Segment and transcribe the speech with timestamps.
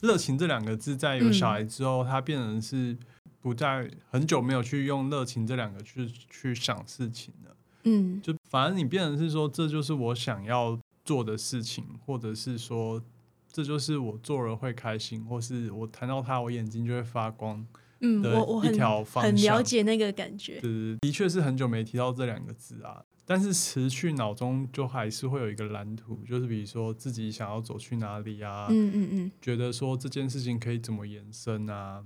[0.00, 2.96] 热情这两个字在有小孩之后，它变成是
[3.40, 7.56] 不再很久没有去用热情这两个去去想事情了。
[7.84, 13.02] 嗯，就反正你变成是说，这就是我想要做的事情，或者是说，
[13.50, 17.66] 这就是我做了会开心，或是我谈到它，我眼睛就会发光。
[18.00, 20.60] 嗯，的我我很一条方很了解那个感觉。
[20.60, 23.02] 对对，对的确是很久没提到这两个字啊。
[23.30, 32.02] 但是持续脑中就还是会有一个蓝图，就是比如说自己想要走去哪里啊，嗯嗯嗯，觉得说这件事情可以怎么延伸啊。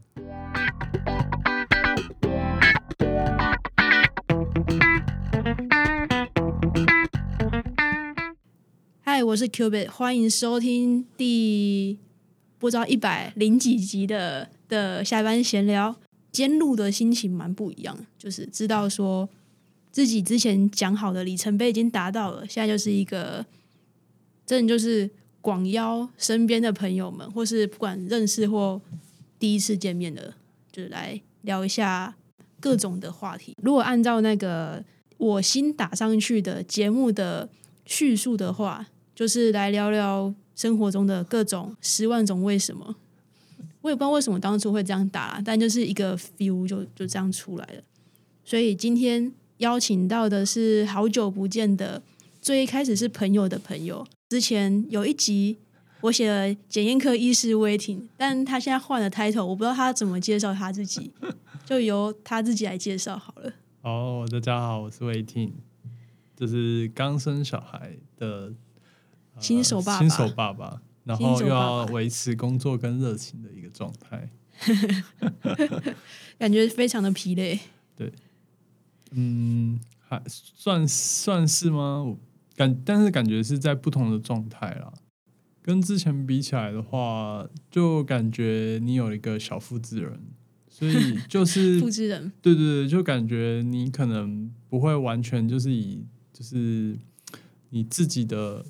[9.02, 12.00] 嗨，我是 Cubit，欢迎收听第
[12.58, 15.94] 不知道一百零几集的的下班闲聊。
[16.32, 19.28] 今天录的心情蛮不一样，就是知道说
[19.92, 23.44] 自己之前讲好的里程碑已经达到了，现在就是一个
[24.46, 25.08] 真的就是
[25.42, 28.80] 广邀身边的朋友们，或是不管认识或
[29.38, 30.32] 第一次见面的，
[30.72, 32.16] 就是来聊一下
[32.58, 33.54] 各种的话题。
[33.62, 34.82] 如果按照那个
[35.18, 37.48] 我新打上去的节目的
[37.84, 42.96] 叙述的话，就是来聊聊生活中的各种十万种为什么。
[43.82, 47.82] 我也不知道为什么当初会这样打，但就是一个 feel 就就这样出来了。
[48.44, 52.02] 所以今天邀请到的是好久不见的，
[52.40, 54.04] 最一开始是朋友的朋友。
[54.28, 55.56] 之前有一集
[56.00, 61.12] 我写了检验科医师威霆，但他现在换了 title，我不知道他怎么介绍他自己，
[61.64, 63.52] 就由他自己来介绍好了。
[63.82, 65.54] 哦，大家好，我是魏婷，
[66.36, 68.52] 就是刚生小孩的、
[69.36, 74.28] 呃新手爸爸新手爸爸，然后又要爸维持工作跟热情的一个状态。
[76.36, 77.60] 感觉非常的疲累。
[79.14, 82.02] 嗯，还算算是吗？
[82.02, 82.18] 我
[82.56, 84.92] 感，但是感觉是在不同的状态啦。
[85.62, 90.20] 跟之前比起来的话，就感觉你有一个小复制人，
[90.68, 96.98] 所以就是 复制人，对对对，就感觉你可能不会完全就是以就是
[97.70, 98.66] 你自己的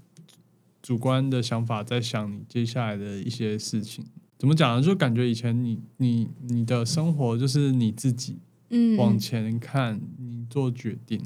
[0.83, 4.05] 主观的想法在想你接下来的一些事情。
[4.37, 4.83] 怎么讲呢？
[4.83, 8.39] 就感觉以前你你你的生活就是你自己
[8.73, 11.23] 嗯，往前看，你做决定。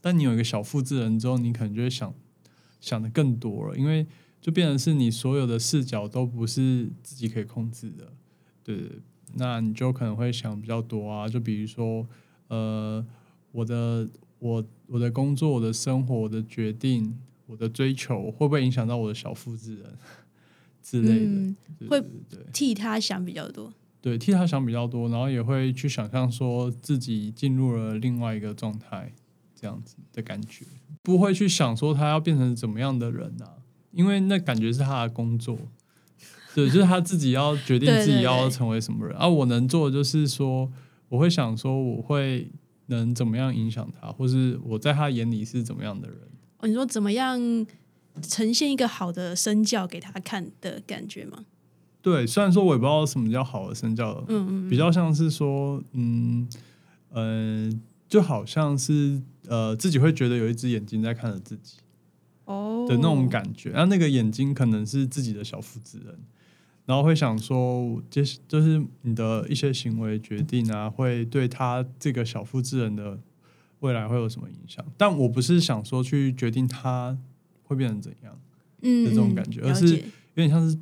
[0.00, 2.12] 但你有一个小复制人之后，你可能就会想
[2.80, 4.06] 想的更多了，因为
[4.40, 8.12] 就变成是你所有的视角都不是自己可以控制的，
[8.62, 8.90] 对
[9.34, 12.06] 那你就可能会想比较多啊，就比如说，
[12.48, 13.04] 呃，
[13.52, 14.08] 我的
[14.38, 19.94] 我我的工作、我的生活、我的决定、我的追求，会不会影响到我的小复制人
[20.82, 21.24] 之类的？
[21.24, 23.72] 嗯对会对对对替他想比较多。
[24.00, 29.12] 对，替他想比较多，然后也会去想象说自己进入了另外一个状态，
[29.54, 30.64] 这样子的感觉，
[31.02, 33.58] 不会去想说他要变成怎么样的人啊，
[33.90, 35.58] 因为那感觉是他的工作，
[36.54, 40.70] 对，就是他自己要决定自己要成为什么人，而、我能做的就是说，
[41.08, 42.50] 我会想说我会
[42.86, 46.18] 能怎么样影响他，或是我在他眼里是怎么样的人，
[46.58, 47.66] 哦，你说怎么样
[48.22, 51.44] 呈现一个好的身教给他看的感觉吗？
[52.00, 56.48] 对，虽然说我也不知道什么叫好的身教，嗯嗯比较像是说，嗯
[57.10, 57.68] 呃，
[58.08, 61.78] 就好像是呃自己会觉得有一只眼睛在看着自己
[62.44, 66.16] 哦的那种感觉，然后那个眼睛可能是自己的小复制人，
[66.86, 73.18] 然后会想说，就是就是你的一些行为决定啊，会对他这个小复制人的
[73.80, 74.82] 未来会有什么影响？
[74.96, 77.18] 但我不是想说去决定他
[77.64, 78.38] 会变成怎样，
[78.82, 80.02] 嗯的这种嗯感觉而是有
[80.36, 80.78] 点像是。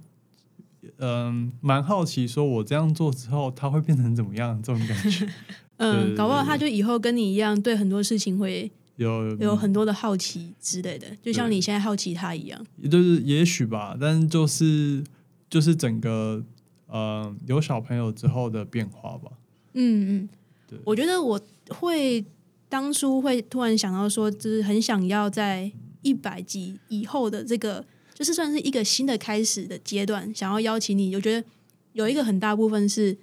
[0.99, 4.61] 嗯，蛮好奇，说我这样做之后，他会变成怎么样？
[4.63, 5.29] 这种感觉，对
[5.79, 12.65] 嗯，对搞不好他就以后跟你一样，对很多事情会有有很多的好奇之类的，就像你现在好奇他一样。
[12.91, 15.05] 就是也许吧，但是就是
[15.51, 16.43] 就是整个
[16.87, 19.31] 呃有小朋友之后的变化吧。
[19.75, 20.29] 嗯嗯
[20.69, 22.25] 对，我觉得我会
[22.69, 25.71] 当初会突然想到说，就是很想要在
[26.03, 27.85] 一百集以后的这个，
[28.17, 31.15] 就是算是一个新的开始的阶段，想要邀请你。
[31.15, 31.47] 我觉得
[31.93, 33.15] 有一个很大部分是，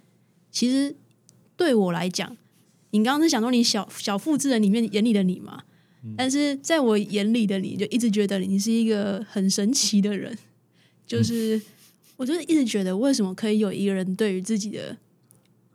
[0.51, 0.95] 其实
[1.57, 2.37] 对我来讲，
[2.91, 5.63] 你刚刚是想说你小小复制人里面眼里的你嘛，
[6.15, 10.37] 但是在我眼里的你就一直觉得你是一个很神奇的人，
[11.07, 11.59] 就是
[12.17, 14.95] 我就是一直觉得为什么可以有一个人对于自己的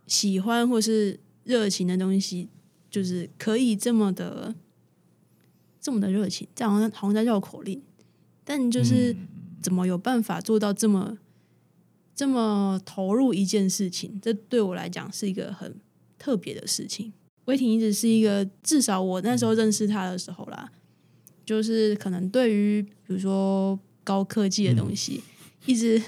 [0.07, 2.47] 喜欢或是热情的东西，
[2.89, 4.55] 就是可以这么的
[5.81, 7.81] 这么的热情，这样好像好像在绕口令，
[8.49, 9.15] 但就是
[9.61, 11.19] 怎么有办法做到这么
[12.15, 14.19] 这么投入一件事情？
[14.19, 15.75] 这对我来讲是一个很
[16.17, 17.13] 特别的事情。
[17.45, 20.71] 威霆一直是一个，至少我那时候认识他的时候啦，
[21.45, 25.21] 就是可能对于比如说高科技的东西，
[25.67, 26.01] 一直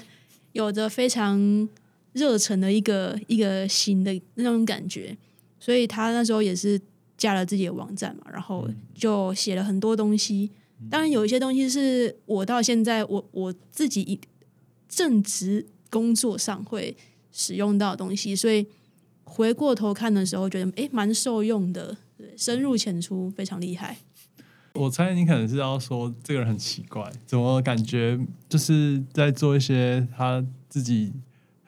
[0.50, 1.68] 有着非常
[2.12, 5.16] 热忱的一个一个心的那种感觉，
[5.60, 6.80] 所以他那时候也是
[7.16, 10.50] 架了自己的网站嘛，然后就写了很多东西。
[10.90, 14.20] 当然有一些东西是我到现在我我自己一
[14.88, 16.96] 正职工作上会
[17.30, 18.66] 使用到的东西，所以
[19.24, 23.96] 回过头看的时候，觉得诶蛮受用的，对，深入浅出，非常厉害。
[24.74, 28.18] 我猜你可能是要说这个人很奇怪，怎么感觉
[28.48, 31.12] 就是在做一些他自己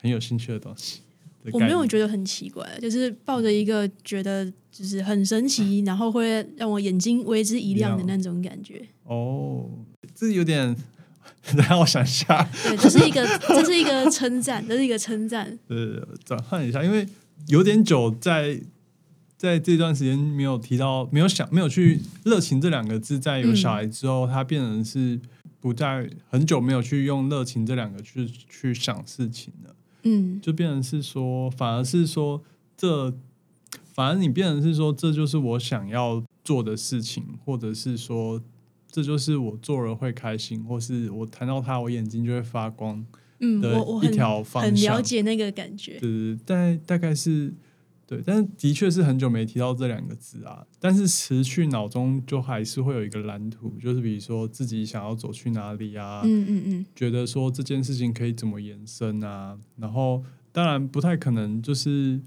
[0.01, 1.04] 很有兴趣的东西的
[1.51, 8.85] 我没有觉得很奇怪，就是抱着一个觉得就是很神奇，然后会让我眼睛为之一亮的那种感觉。
[9.03, 9.69] 哦，
[10.13, 10.75] 这有点
[11.69, 15.57] 让我想一下，对，这是一个，这是一个称赞，这是一个称赞。
[15.67, 17.07] 呃，转换一下，因为
[17.47, 18.59] 有点久在
[19.37, 25.19] 在这段时间没有提到，没有想，没有去热情这两个字，在有小孩之后，他变成是
[25.59, 29.75] 不再很久没有去用热情这两个去去想事情了，
[30.05, 32.41] 嗯就变成是说，反而是说
[32.77, 33.13] 这，
[33.93, 38.41] 反而你变成是说，这就是我想要做的事情，或者是说。
[38.91, 43.05] 这就是我做了会开心，或是我谈到他，我眼睛就会发光
[43.41, 44.71] 嗯，的一我我很条方向。
[44.71, 45.99] 很了解那个感觉。
[45.99, 47.53] 对，大大概是
[48.07, 50.65] 对，但是的确是很久没提到这两个字啊。
[50.79, 59.57] 但是持续脑中就还是会有一个蓝图，就是比如说自己想要走去哪里啊，嗯嗯嗯，觉得说这件事情可以怎么延伸啊。
[59.77, 62.21] 然后当然不太可能就是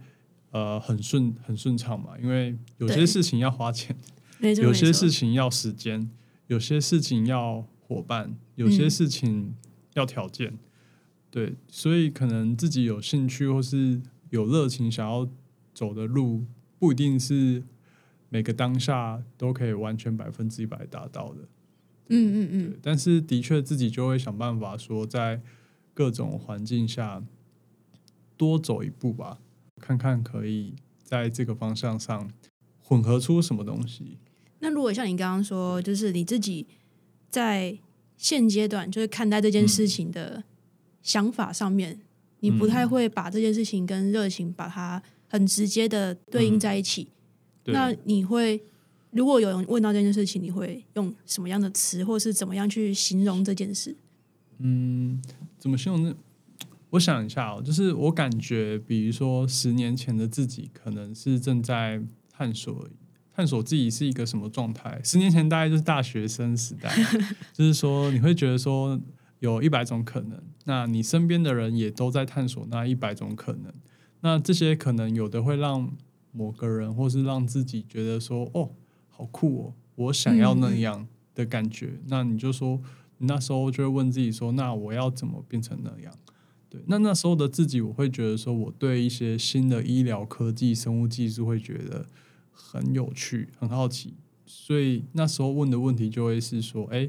[0.50, 3.96] 呃很顺很顺畅嘛，因为有些事情要花钱，
[4.40, 6.10] 有些事情要时间，
[6.48, 9.54] 有些事情要伙伴，有些嗯事情
[9.94, 10.58] 要条件。
[11.30, 15.28] 对，所以可能自己有兴趣或是有热情想要
[15.78, 16.44] 走的路，
[16.76, 17.62] 不一定是
[18.30, 21.42] 每个当下都可以完全百分之一百达到的。
[22.08, 25.40] 嗯嗯嗯，但是的确自己就会想办法说，在
[25.94, 27.22] 各种环境下
[28.36, 29.38] 多走一步吧，
[29.80, 32.28] 看看可以在这个方向上
[32.82, 34.18] 混合出什么东西。
[34.58, 36.66] 那如果像你刚刚说，就是你自己
[37.28, 37.78] 在
[38.16, 40.42] 现阶段就是看待这件事情的
[41.02, 42.00] 想法上面，
[42.40, 47.08] 你不太会把这件事情跟热情把它很直接的对应在一起。
[47.62, 48.60] 对那你会，
[49.10, 53.96] 如果有人问到这件事情，你会用什么样的词，或是怎么样去形容这件事？
[54.58, 55.22] 嗯，
[55.58, 56.14] 怎么形容呢？
[56.90, 62.00] 我想一下哦，就是我感觉，比如说十年前的自己，可能是正在
[62.32, 62.88] 探索
[63.34, 64.98] 探索自己是一个什么状态。
[65.04, 66.90] 十年前大概就是大学生时代，
[67.52, 68.98] 就是说你会觉得说
[69.40, 73.70] 有一百种可能，那你身边的人也都在探索那一百种可能。
[74.20, 75.90] 那这些可能有的会让
[76.32, 78.70] 某个人，或是让自己觉得说，哦，
[79.08, 82.00] 好酷哦，我想要那样的感觉。
[82.06, 82.80] 那你就说，
[83.18, 86.12] 你那时候就会问自己说，那我要怎么变成那样？
[86.70, 92.06] 对，那那时候的自己，我会觉得说，我对一些新的医疗科技、生物技术会觉得
[92.52, 97.08] 很有趣、很好奇，所以那时候问的问题就会是说，哎，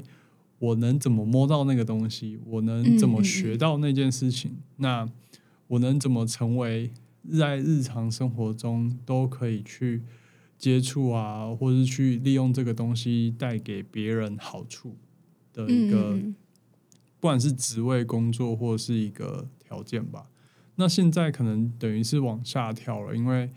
[0.58, 2.38] 我能怎么摸到那个东西？
[2.46, 4.56] 我能怎么学到那件事情？
[4.76, 5.06] 那
[5.70, 6.90] 我能怎么成为
[7.38, 10.02] 在日常生活中都可以去
[10.58, 14.96] 接触啊，或是去利用这个东西带给别人好处
[15.52, 16.18] 的一个，
[17.20, 20.26] 不管是职位工作或是一个条件吧。
[20.74, 23.50] 那现在可能等于是往下跳了，因为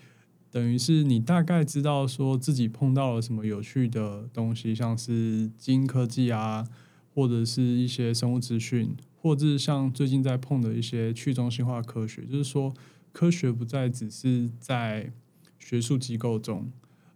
[0.51, 6.67] 等于是你大概知道说自己碰到了什么有趣的东西，像是基因科技啊，
[7.15, 12.73] 或者是一些生物资讯，或者是像最近在碰的一些去中心化科学，就是说
[13.13, 15.13] 科学不再只是在
[15.57, 16.69] 学术机构中，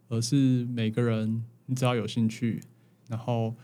[0.08, 2.64] 而是每个人你只要有兴趣，
[3.10, 3.58] 然后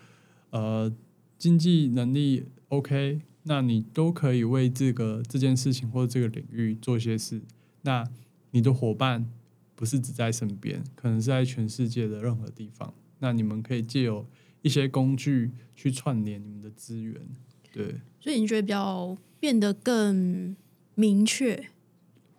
[0.50, 0.94] 呃
[1.38, 7.42] 经济能力 OK，那你都可以为这个这件事情或者这个领域做些事。
[7.84, 8.04] 那
[8.52, 9.30] 你的伙伴
[9.74, 12.94] 不是只在身边，可能是在全世界的任何地方。
[13.20, 14.28] 那你们可以借由
[14.62, 17.16] 一些工具去串联你们的资源，
[17.74, 20.56] 对，所以你觉得比较变得更
[20.96, 21.68] 明确？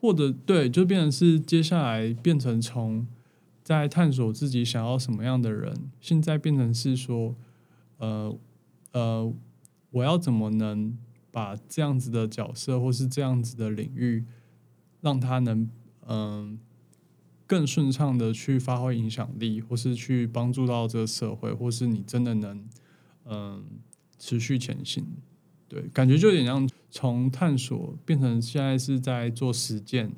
[0.00, 3.06] 或者对，就变成是接下来变成从
[3.62, 7.34] 在探索自己想要什么样的人，现在变成是说，
[7.98, 8.38] 呃
[8.92, 9.34] 呃，
[9.90, 10.96] 我要怎么能
[11.30, 14.24] 把这样子的角色或是这样子的领域，
[15.00, 15.68] 让他能
[16.06, 16.58] 嗯、
[17.46, 22.68] 更顺畅的去发挥影响力，或是去帮助到这个社会，或是你真的能
[23.24, 23.64] 嗯、
[24.24, 25.04] 持续前行。
[25.68, 30.10] 对，感觉就有点像从探索变成现在是在做实践，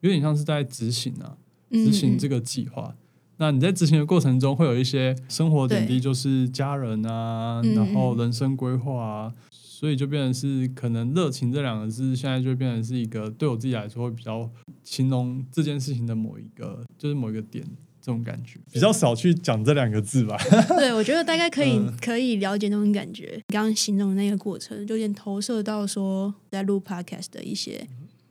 [0.00, 1.38] 有点像是在执行啊，
[1.70, 2.96] 执行这个，计划。
[3.36, 9.34] 那你在执行的过程中，会有一些生活点滴，就是家人啊，嗯然后嗯人生规划啊。
[9.50, 14.50] 所以就变成是可能热情这两个字，现在就变成是一个对我自己来说会比较
[14.82, 17.62] 形容这件事情的某一个，就是某一个点
[18.06, 20.36] 这种感觉，比较少去讲这两个字吧。
[20.78, 23.42] 对，我觉得大概可以、嗯可以了解那种感觉。
[23.48, 27.84] 刚刚形容的那个过程，就有点投射到说在录 podcast 的一些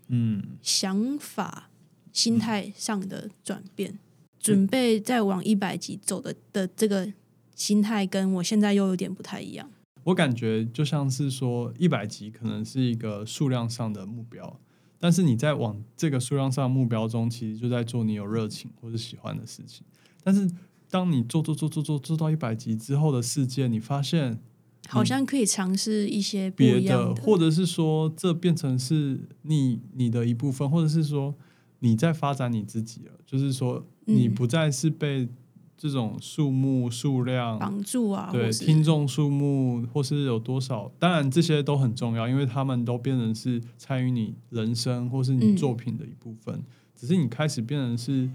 [0.08, 1.70] 嗯，想法、
[2.14, 4.00] 心态上的转变，
[4.40, 7.12] 准备再往一百集走的的这个
[7.54, 9.70] 心态，跟我现在又有点不太一样。
[10.06, 14.58] 我感觉就像是说一百集可能是一个数量上的目标，
[15.06, 19.86] 但是你在往这个数量上的目标中，其实就在做你有热情或者喜欢的事情。
[20.24, 20.50] 但是
[20.90, 24.40] 当你做做做做做做到一百集之后的世界，你发现
[24.88, 31.36] 好像可以尝试一些别的，或者是说这变成是你你的一部分，或者是说
[31.82, 35.30] 你在发展你自己了，就是说你嗯不再是被
[35.78, 46.64] 这种数目数量绑住啊，对听众数目，或是有多少，当然这些都很重要，因为他们都变成是参与你人生或是你嗯作品的一部分。
[46.96, 48.30] 只是你开始变成是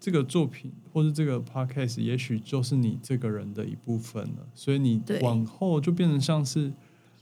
[0.00, 4.48] 这个作品或是这个 podcast，也许就是你这个人的一部分了。
[4.54, 6.72] 所以你往后就变成像是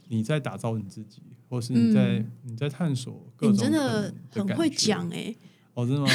[0.07, 5.35] 你在打造你自己，或是你在、嗯你在探索各种你真的很会讲哎、
[5.73, 6.07] 哦，真的吗？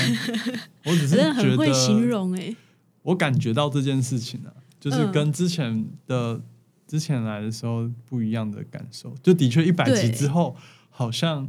[0.86, 2.56] 我只是 真的觉很会形得容哎、
[3.02, 6.40] 我感觉到这件事情啊，就是嗯跟之前的、
[6.86, 9.14] 之前来的时候不一样的感受。
[9.22, 10.56] 就的确一百集之后，
[10.88, 11.48] 好像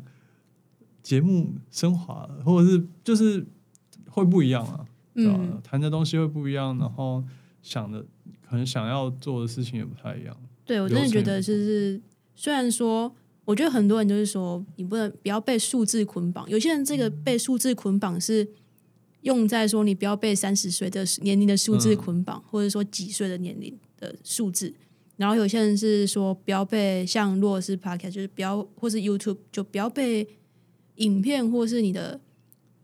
[1.01, 3.45] 节目升华了，或者是就是
[4.09, 7.23] 会不一样啊，对吧嗯，谈的东西会不一样，然后
[7.61, 8.03] 想的
[8.47, 10.35] 可能想要做的事情也不太一样。
[10.65, 12.01] 对我真的觉得就是，
[12.35, 16.49] 虽然说，我觉得很多人就是说，你不能不要被数字捆绑。
[16.49, 18.47] 有些人这个被数字捆绑是
[19.23, 24.73] 用在说你不要被三十岁的年龄的数字嗯捆绑，或者说几岁的年龄的数字。
[25.17, 30.27] 然后有些人是说不要被像如果是 podcast，就是不要或是 YouTube 就不要被
[30.95, 32.19] 影片或是你的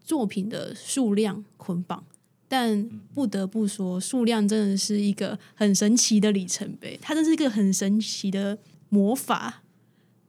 [0.03, 2.05] 作品的数量捆绑。
[2.47, 8.57] 但不得不说，数量真的是一个很神奇的里程碑，它真是一个很神奇的
[8.89, 9.61] 魔法。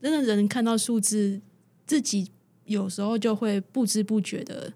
[0.03, 1.41] 真的人看到数字，
[1.87, 2.29] 自己
[2.65, 4.73] 有时候就会不知不觉的，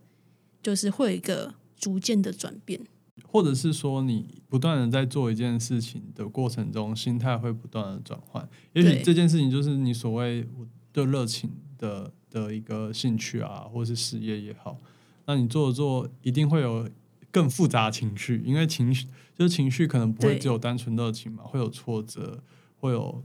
[0.65, 2.81] 就是会有一个逐渐的转变。
[3.27, 8.49] 或者是说，你不断的在做一件事情的过程中，心态会不断的转换。
[8.73, 10.47] 也许这件事情就是你所谓
[10.93, 14.81] 的热情的的一个兴趣啊，或是事业也好。
[15.27, 16.89] 那你做着做，一定会有
[17.33, 19.07] 更复杂的情绪，因为情绪
[19.37, 22.43] 就是情绪可能不会只有单纯热情嘛，会有挫折，
[22.77, 23.25] 会有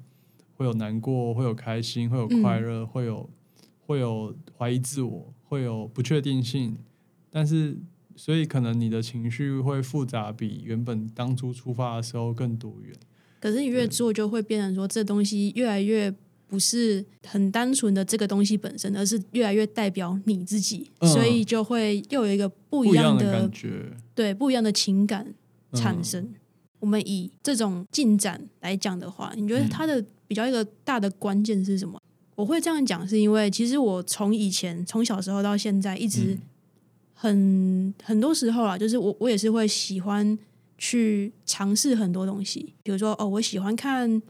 [0.55, 3.29] 会有难过，会有开心，会有快乐，会有
[3.86, 6.77] 会有怀疑自我，会有不确定性，
[7.29, 7.77] 但是
[8.15, 12.93] 所以可能你的情绪会复杂，比原本当初出发的时候更多元。
[13.39, 16.13] 可是你越做，就会变成说，这东西越来越
[16.48, 25.33] 不是很单纯的这个东西本身，而是越来越代表你自己，嗯所以就会又有一个不一样样的感觉，对不一样的情感
[25.71, 26.33] 嗯产生。
[26.79, 32.01] 我们以这种进展来讲的话，你觉得嗯它的比较一个大的关键是什么？
[32.36, 36.41] 我会这样讲，是因为其实我从以前从小时候到现在，一直嗯
[37.21, 40.39] 很、很多时候啊，就是我我也是会喜欢
[40.77, 44.21] 去尝试很多东西，比如说哦，我喜欢看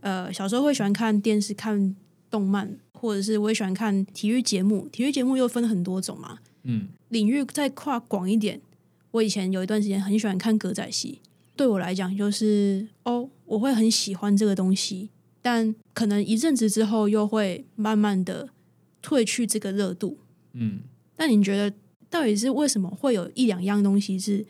[0.00, 1.96] 呃小时候会喜欢看电视、看
[2.30, 4.86] 动漫，或者是我也喜欢看体育节目。
[4.88, 8.60] 体育节目又分很多种嘛，嗯领域再跨广一点，
[9.12, 11.20] 我以前有一段时间很喜欢看歌仔戏，
[11.56, 15.08] 对我来讲就是哦，我会很喜欢这个东西，
[15.40, 18.50] 但可能一阵子之后又会慢慢的
[19.02, 20.18] 褪去这个热度。
[20.52, 20.80] 嗯，
[21.16, 21.74] 那你觉得
[22.16, 24.46] 到底是为什么会有一两样东西是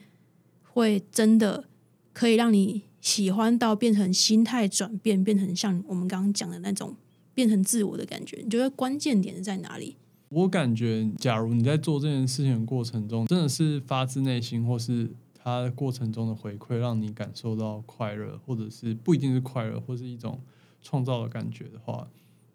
[0.63, 1.65] 会真的
[2.13, 6.95] 可以让你喜欢到变成心态转变，变成像我们刚刚讲的那种
[7.33, 8.39] 变成自我的感觉？
[8.41, 9.97] 你觉得关键点是在哪里？
[10.29, 20.39] 我感觉，假如你在做这件事情的过程中，真的是发自内心，或是它过程中的回馈，让你感受到快乐，或者是不一定是快乐，或是一种
[20.81, 22.07] 创造的感觉的话，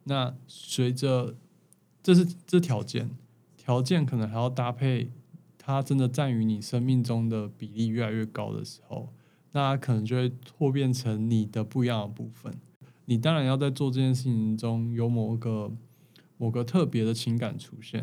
[0.04, 1.34] 那随着
[2.02, 3.10] 这是这条件，
[3.64, 5.12] 条件可能还要搭配
[5.56, 9.12] 它真的占于你生命中的比例越来越高的时候，
[9.52, 12.52] 那可能就会拓变成你的不一样的部分。
[13.04, 15.70] 你当然要在做这件事情中有某个
[16.38, 18.00] 某个特别的情感出现，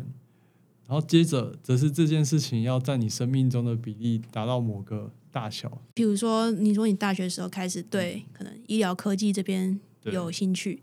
[0.86, 5.82] 然后接着则是这件事情要在你生命中的比例达到某个大小。
[5.92, 10.82] 比如说，你说你大学时候开始对可能医疗科技这边有兴趣，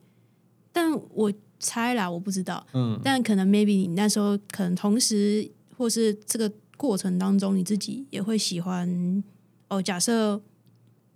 [0.71, 9.23] 但我猜啦，我不知道，嗯，但可能 maybe 你那时候可能同时或是这个过程当中，你自己也会喜欢
[9.67, 9.81] 哦。
[9.81, 10.41] 假设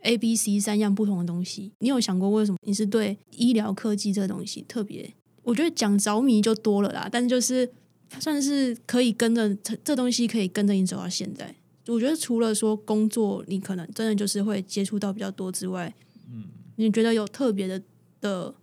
[0.01, 1.71] A、B、C 三样不同的东西。
[1.79, 5.13] 你有想过为什么你是对医疗科技这个东西特别？
[5.43, 7.71] 我觉得讲着迷就多了啦，但是就是
[8.19, 11.55] 算是可以跟着这这东西可以跟着你走到现在。
[11.87, 15.93] 我觉得除了说工作，你可能真的就是会接触到比较多之外，
[16.31, 16.45] 嗯，
[16.75, 17.81] 你觉得有特别的
[18.21, 18.53] 的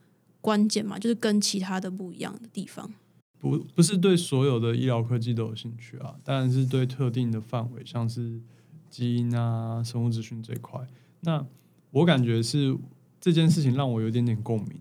[0.49, 0.99] 关键嘛？
[0.99, 2.91] 就是跟其他的不一样的地方。
[3.39, 8.41] 不不是对所有的医疗科技都有兴趣啊，当然是对特定的范围，像是
[8.89, 10.81] 基因啊、生物资讯这一块。
[11.21, 11.45] 那
[11.91, 12.75] 我感觉是
[13.21, 14.81] 这件事情让我有点点共鸣，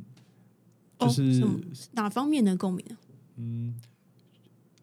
[1.00, 1.46] 就是
[1.92, 2.96] 哪方面的共鸣啊？
[3.36, 3.76] 嗯，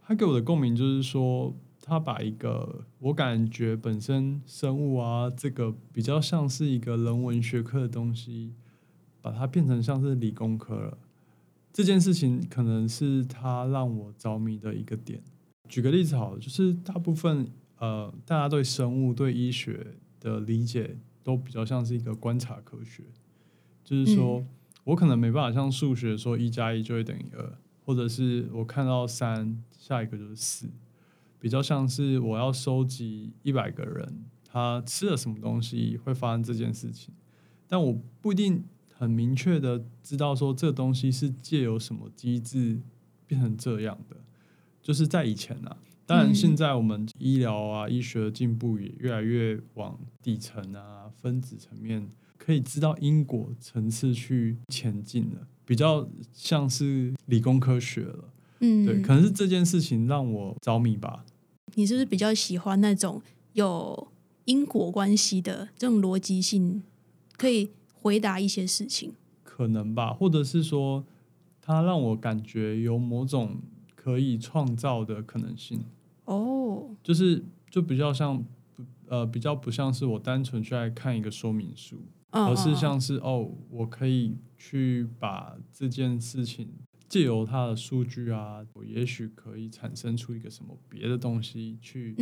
[0.02, 1.54] 他给我的共鸣就是说。
[1.86, 8.54] 他把一个我感觉本身生物啊，这个比较像是一个人文学科的东西，
[9.24, 10.98] 把它变成像是理工科了。
[11.72, 15.22] 这件事情可能是他让我着迷的一个点。
[15.66, 23.02] 举个例子好了，就是大部分呃，大家对生物、对医学的理解都比较像是一个观察科学，
[23.82, 24.44] 就是说
[24.84, 30.68] 我可能没办法像数学说一加一就会等于二，或者是我看到三，下一个就是四。
[31.40, 37.14] 比较像是我要收集一百个人，他吃了什么东西会发生这件事情，
[37.66, 38.64] 但我不一定
[39.04, 42.80] 很明确的知道说这东西是借由什么机制
[43.26, 44.16] 变成这样的。
[44.82, 52.08] 就是在以前啊，当然现在我们医疗啊医学的进步也越来越往底层啊分子层面，
[52.38, 58.30] 可以知道因果层次去前进了，比较像是理工科学了。
[58.60, 61.24] 嗯，对，可能是这件事情让我着迷吧。
[61.74, 63.20] 你是不是比较喜欢那种
[63.52, 64.08] 有
[64.44, 66.82] 因果关系的这种逻辑性，
[67.36, 67.70] 可以
[68.04, 69.14] 回答一些事情？
[69.42, 71.02] 可能吧，或者是说，
[71.62, 73.56] 它让我感觉有某种
[73.94, 75.82] 可以创造的可能性。
[76.26, 78.44] 哦，就是就比较像，
[79.06, 81.96] 呃，比较不像是我单纯去爱看一个说明书，
[82.28, 86.68] 而是像是哦，我可以去把这件事情。
[87.08, 92.16] 借由它的数据啊，我也许可以产生出一个什么别的东西去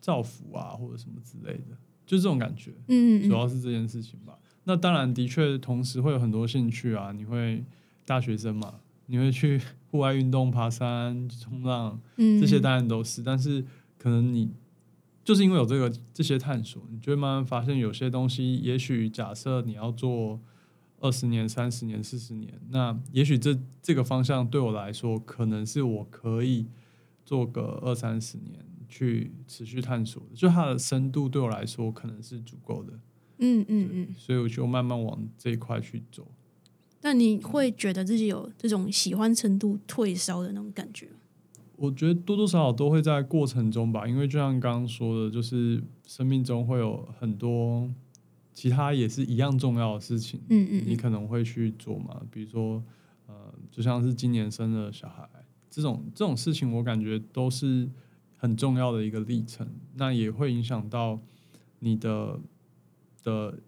[0.00, 2.72] 造福啊，或者什么之类的，就这种感觉。
[2.88, 4.38] 嗯，主要是这件事情吧。
[4.70, 7.10] 那当然，的确，同时会有很多兴趣啊。
[7.10, 7.64] 你会
[8.04, 8.74] 大学生嘛？
[9.06, 13.20] 你会去户外运动、爬山、冲浪，这些当然都是。
[13.20, 13.64] 但是，
[13.98, 14.52] 可能你
[15.24, 20.40] 就是因为有这个这些探索，你就会慢慢发现有些东西，也许假设你要做。
[21.02, 26.66] 二十年、三十年、四十年，那也许这这个方向对我来说，可能是我可以
[27.24, 32.92] 做个二三十年去持续探索的，就它的深度对我来说可能是足够的。
[33.40, 36.26] 嗯嗯嗯，所以我就慢慢往这一块去走。
[37.02, 41.08] 那你会觉得自己有这种喜欢程度退烧的那种感觉？
[41.76, 47.90] 我觉得多多少少都会在过程中吧，因为就像刚刚说的，就是生命中会有很多。
[48.52, 52.20] 其他也是一样重要的事情，嗯嗯，你可能会去做嘛？
[52.30, 52.82] 比如说，
[53.26, 53.34] 呃，
[53.70, 55.26] 就像是今年生了小孩
[55.70, 57.88] 这种这种事情，我感觉都是
[58.36, 59.66] 很重要的一个历程。
[59.94, 61.18] 那也会影响到
[61.78, 62.38] 你的
[63.22, 63.58] 的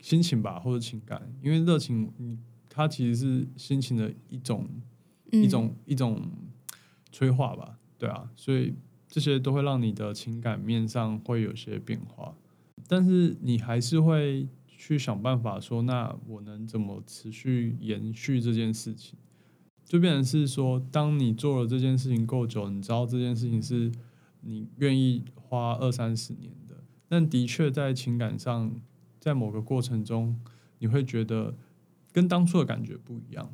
[0.00, 4.68] 心情吧，或者情感，因为热情，你它其实是心情的一种
[5.30, 6.30] 一种一种
[7.10, 8.74] 催化吧，对啊，所以
[9.08, 12.34] 这些都会让你的情感面上会有些变化。
[12.88, 19.18] 但是你还是会去想办法说，那我能怎么持续延续这件事情？
[19.84, 23.92] 就变成是说，当你做了这件事情够久，你知道这件事情是
[24.40, 26.65] 你愿意花二三十年的，
[27.08, 28.72] 但的确在情感上，
[29.20, 30.38] 在某个过程中，
[30.78, 31.54] 你会觉得
[32.12, 33.52] 跟当初的感觉不一样，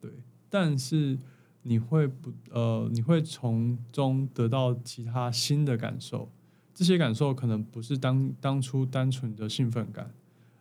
[0.00, 0.10] 对。
[0.48, 1.18] 但是
[1.62, 6.30] 你会不呃，你会从中得到其他新的感受。
[6.74, 10.12] 这些感受可能不是当当初单纯的兴奋感，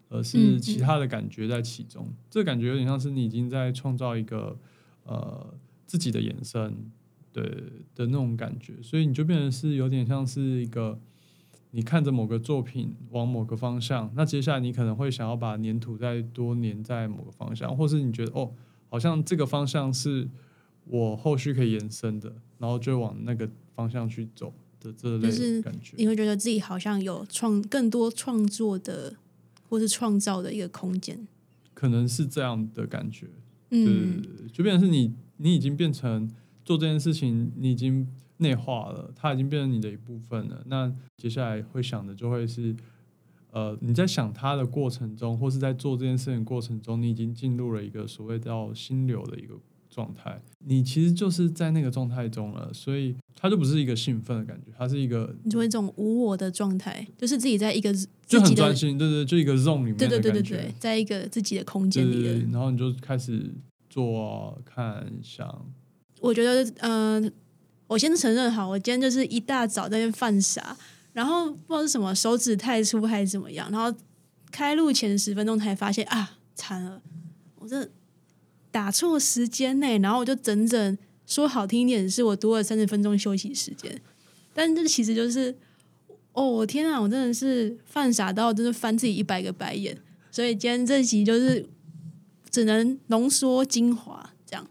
[0.09, 2.07] 而是其他的感觉在其中。
[2.29, 4.57] 这感觉有点像是你已经在创造一个
[5.03, 5.53] 呃
[5.85, 6.91] 自己的延伸，
[7.31, 7.43] 对
[7.95, 8.81] 的那种感觉。
[8.81, 10.99] 所以你就变成是有点像是一个
[11.71, 18.51] 你看着某个作品往某个方向，那接下来你可能会想要把粘土再多粘在某个方向，或是你觉得哦，
[18.89, 20.29] 好像这个方向是
[20.85, 24.53] 我后续可以延伸的，然后就往那个方向去走。
[24.83, 29.15] 的这类感觉，你会觉得自己好像有创更多创作的，
[29.69, 31.27] 或是创造的一个空间，
[31.75, 33.27] 可能是这样的感觉。
[33.69, 36.27] 嗯，就变成是你，你已经变成
[36.65, 38.07] 做这件事情，你已经
[38.41, 40.61] 内化了，它已经变成你的一部分了。
[40.67, 42.75] 那接下来会想的就会是，
[43.51, 49.55] 呃，你在想它的过程中，或是在做这件事情过程中，你已经进入了一个所谓叫心流的一个
[49.89, 57.93] 状态，你其实就是在那个状态中了，所以它就不是一个兴奋的感觉，它是一个你就会这种无我的状态，就是自己在一个
[58.25, 63.53] 就很专心，对对，就一个 zone 里面对对对对对，在一个自己的空间里对，然后你就开始
[63.89, 65.69] 做、看、想，
[66.21, 67.33] 我觉得，嗯、
[67.91, 70.77] 我先承认好，我今天就是一大早在那犯傻，
[71.11, 73.93] 然后不知道是什么手指太粗还是怎么样，然后
[74.49, 77.01] 开录前十分钟才发现啊，惨了，
[77.55, 77.89] 我这
[78.71, 84.01] 打错时间呢，然后我就整整说好听一点，是我多了三十分钟休息时间，
[84.53, 85.53] 但这其实就是，
[86.31, 89.97] 哦，我天啊，我真的是犯傻到真的翻自己一百个白眼，
[90.31, 91.67] 所以今天这集就是
[92.49, 94.65] 只能浓缩精华这样，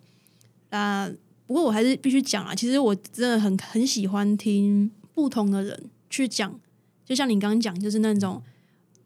[0.71, 1.11] 啊。
[1.51, 6.61] 不过我还是必须讲啊，其实我真的很很喜欢听不同的人去讲，
[7.05, 8.41] 就像你刚刚讲，就是那种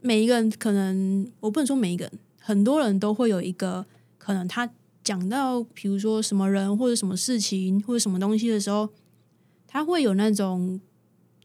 [0.02, 3.86] 每一个人可能我不能说每一个人，很多人都会有一个
[4.18, 4.68] 可能他
[5.02, 8.90] 讲到比如说什么人或者什么事情或者什么东西的时候，
[9.66, 10.78] 他会有那种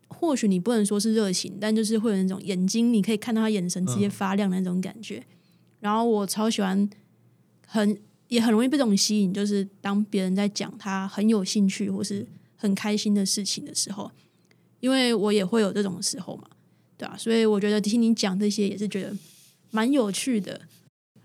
[0.10, 5.24] 或许你不能说是热情，但就是会有那种眼睛你可以看到他眼神直接发亮的那种感觉。
[5.80, 6.90] 然后我超喜欢
[7.66, 7.98] 很
[8.30, 14.10] 也很容易被这种吸引，就是当别人在讲他很有兴趣或是很开心的事情的时候，
[14.80, 16.44] 因为我也会有这种时候嘛，
[16.98, 19.14] 对啊，所以我觉得听你讲这些也是觉得
[19.72, 20.62] 蛮有趣的。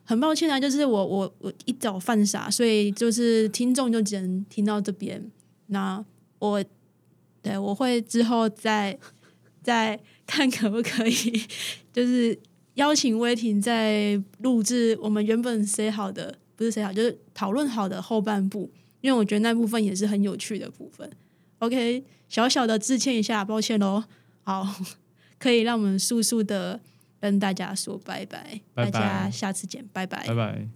[0.07, 5.31] 很抱歉啊，就是我我我一早犯傻，所以就是听众就只能听到这边。
[5.69, 6.05] 那
[6.39, 6.63] 我
[7.41, 8.99] 对我会之后再
[9.63, 11.43] 再看可不可以，
[11.91, 12.39] 就是
[12.75, 21.11] 邀请威霆在录制我们原本 say 好的，不是谁好就是讨论好的后半部因为我觉得那部分也是很有趣的部分。
[21.59, 24.05] Ok 小小的致歉一下抱歉咯。
[24.43, 24.67] 好
[25.39, 26.81] 可以让我们速速的
[27.21, 28.61] 跟大家说拜拜。
[28.75, 30.27] 大家下次见拜拜。
[30.27, 30.69] 拜拜。